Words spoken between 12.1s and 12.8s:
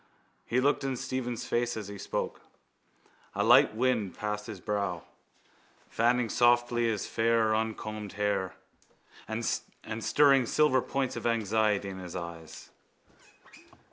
eyes.